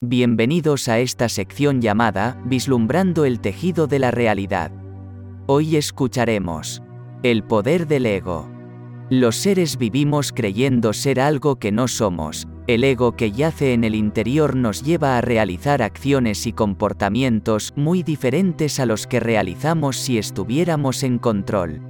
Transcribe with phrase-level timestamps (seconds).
[0.00, 4.70] Bienvenidos a esta sección llamada Vislumbrando el tejido de la realidad.
[5.48, 6.84] Hoy escucharemos
[7.24, 8.48] El poder del ego.
[9.10, 13.96] Los seres vivimos creyendo ser algo que no somos, el ego que yace en el
[13.96, 20.16] interior nos lleva a realizar acciones y comportamientos muy diferentes a los que realizamos si
[20.16, 21.87] estuviéramos en control.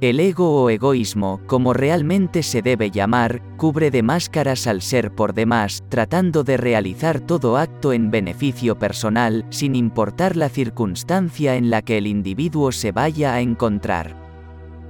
[0.00, 5.34] El ego o egoísmo, como realmente se debe llamar, cubre de máscaras al ser por
[5.34, 11.82] demás, tratando de realizar todo acto en beneficio personal, sin importar la circunstancia en la
[11.82, 14.14] que el individuo se vaya a encontrar.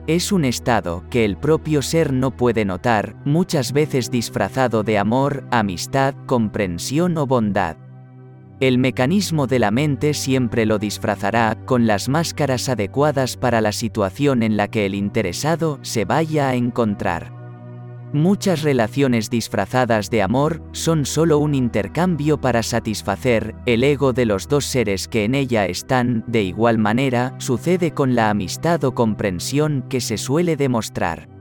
[0.06, 5.44] Es un estado que el propio ser no puede notar, muchas veces disfrazado de amor,
[5.50, 7.78] amistad, comprensión o bondad.
[8.60, 14.42] El mecanismo de la mente siempre lo disfrazará con las máscaras adecuadas para la situación
[14.42, 17.32] en la que el interesado se vaya a encontrar.
[18.12, 24.48] Muchas relaciones disfrazadas de amor son solo un intercambio para satisfacer el ego de los
[24.48, 29.84] dos seres que en ella están, de igual manera, sucede con la amistad o comprensión
[29.88, 31.37] que se suele demostrar.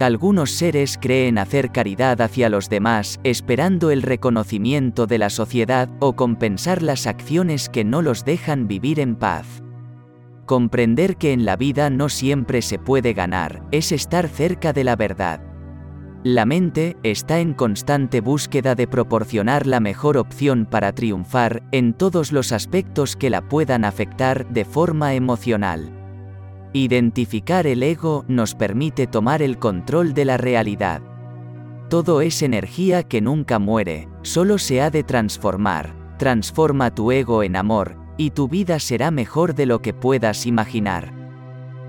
[0.00, 6.16] Algunos seres creen hacer caridad hacia los demás, esperando el reconocimiento de la sociedad o
[6.16, 9.62] compensar las acciones que no los dejan vivir en paz.
[10.46, 14.96] Comprender que en la vida no siempre se puede ganar, es estar cerca de la
[14.96, 15.42] verdad.
[16.24, 22.32] La mente está en constante búsqueda de proporcionar la mejor opción para triunfar en todos
[22.32, 25.99] los aspectos que la puedan afectar de forma emocional.
[26.72, 31.02] Identificar el ego nos permite tomar el control de la realidad.
[31.88, 35.96] Todo es energía que nunca muere, solo se ha de transformar.
[36.16, 41.12] Transforma tu ego en amor, y tu vida será mejor de lo que puedas imaginar.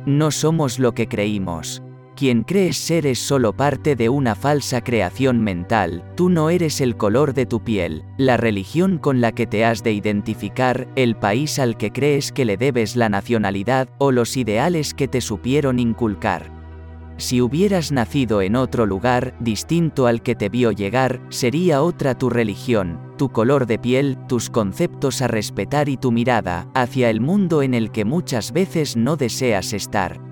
[0.07, 1.83] No somos lo que creímos,
[2.21, 6.95] quien crees ser es solo parte de una falsa creación mental, tú no eres el
[6.95, 11.57] color de tu piel, la religión con la que te has de identificar, el país
[11.57, 16.51] al que crees que le debes la nacionalidad o los ideales que te supieron inculcar.
[17.17, 22.29] Si hubieras nacido en otro lugar, distinto al que te vio llegar, sería otra tu
[22.29, 27.63] religión, tu color de piel, tus conceptos a respetar y tu mirada hacia el mundo
[27.63, 30.30] en el que muchas veces no deseas estar.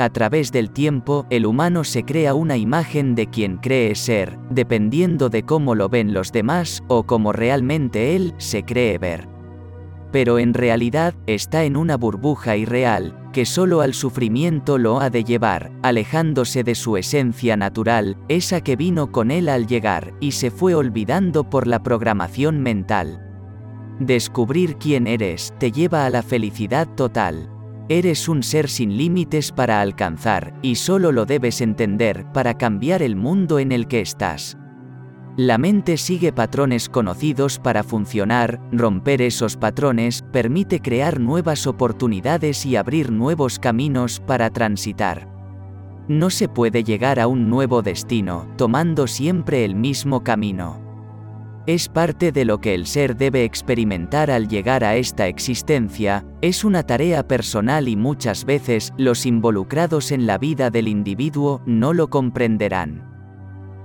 [0.00, 5.28] A través del tiempo, el humano se crea una imagen de quien cree ser, dependiendo
[5.28, 9.28] de cómo lo ven los demás o cómo realmente él se cree ver.
[10.10, 15.22] Pero en realidad, está en una burbuja irreal, que solo al sufrimiento lo ha de
[15.22, 20.50] llevar, alejándose de su esencia natural, esa que vino con él al llegar, y se
[20.50, 23.20] fue olvidando por la programación mental.
[23.98, 27.50] Descubrir quién eres te lleva a la felicidad total.
[27.90, 33.16] Eres un ser sin límites para alcanzar, y solo lo debes entender para cambiar el
[33.16, 34.56] mundo en el que estás.
[35.36, 42.76] La mente sigue patrones conocidos para funcionar, romper esos patrones permite crear nuevas oportunidades y
[42.76, 45.26] abrir nuevos caminos para transitar.
[46.06, 50.89] No se puede llegar a un nuevo destino, tomando siempre el mismo camino.
[51.66, 56.64] Es parte de lo que el ser debe experimentar al llegar a esta existencia, es
[56.64, 62.08] una tarea personal y muchas veces los involucrados en la vida del individuo no lo
[62.08, 63.06] comprenderán.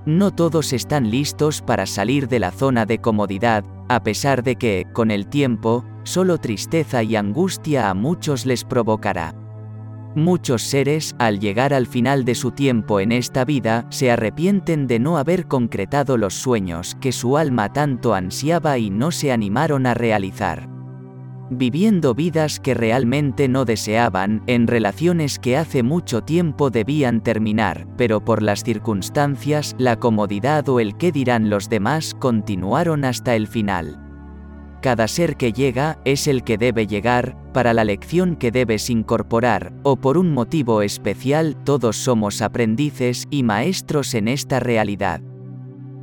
[0.06, 4.88] No todos están listos para salir de la zona de comodidad, a pesar de que,
[4.94, 9.36] con el tiempo, solo tristeza y angustia a muchos les provocará.
[10.16, 14.98] Muchos seres, al llegar al final de su tiempo en esta vida, se arrepienten de
[14.98, 19.94] no haber concretado los sueños que su alma tanto ansiaba y no se animaron a
[19.94, 20.70] realizar.
[21.50, 28.24] Viviendo vidas que realmente no deseaban, en relaciones que hace mucho tiempo debían terminar, pero
[28.24, 34.05] por las circunstancias, la comodidad o el qué dirán los demás continuaron hasta el final.
[34.86, 39.74] Cada ser que llega es el que debe llegar, para la lección que debes incorporar,
[39.82, 45.22] o por un motivo especial, todos somos aprendices y maestros en esta realidad.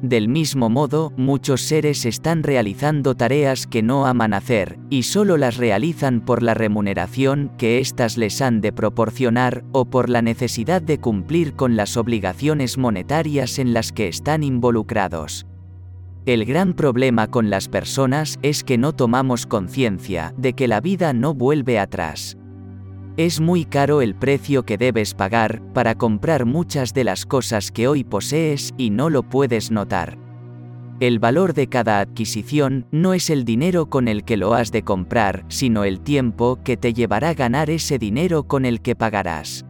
[0.02, 5.58] Del mismo modo, muchos seres están realizando tareas que no aman hacer, y solo las
[5.58, 10.98] realizan por la remuneración que éstas les han de proporcionar, o por la necesidad de
[10.98, 15.46] cumplir con las obligaciones monetarias en las que están involucrados.
[16.24, 21.12] El gran problema con las personas es que no tomamos conciencia de que la vida
[21.12, 22.36] no vuelve atrás.
[23.16, 27.88] Es muy caro el precio que debes pagar para comprar muchas de las cosas que
[27.88, 30.16] hoy posees y no lo puedes notar.
[31.00, 34.84] El valor de cada adquisición no es el dinero con el que lo has de
[34.84, 39.64] comprar, sino el tiempo que te llevará ganar ese dinero con el que pagarás.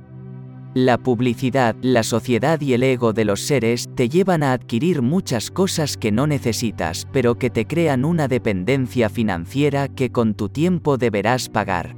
[0.74, 5.50] La publicidad, la sociedad y el ego de los seres te llevan a adquirir muchas
[5.50, 10.96] cosas que no necesitas, pero que te crean una dependencia financiera que con tu tiempo
[10.96, 11.94] deberás pagar.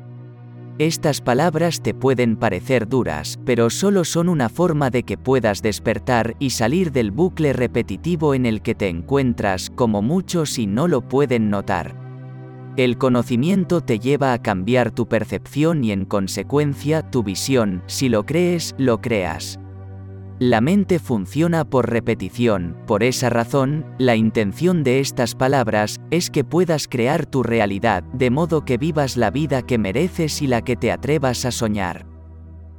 [0.79, 6.35] Estas palabras te pueden parecer duras, pero solo son una forma de que puedas despertar
[6.41, 11.03] y salir del bucle repetitivo en el que te encuentras, como muchos y no lo
[11.03, 12.04] pueden notar.
[12.77, 18.27] El conocimiento te lleva a cambiar tu percepción y en consecuencia tu visión, si lo
[18.27, 19.61] crees, lo creas.
[20.41, 26.43] La mente funciona por repetición, por esa razón, la intención de estas palabras es que
[26.43, 30.75] puedas crear tu realidad, de modo que vivas la vida que mereces y la que
[30.75, 32.07] te atrevas a soñar.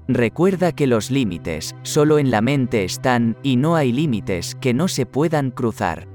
[0.10, 4.90] Recuerda que los límites, solo en la mente están, y no hay límites que no
[4.90, 6.15] se puedan cruzar.